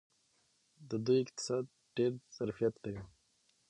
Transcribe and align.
د 0.89 0.91
دوی 1.05 1.17
اقتصاد 1.25 1.65
ډیر 1.97 2.11
ظرفیت 2.37 2.73
لري. 2.83 3.01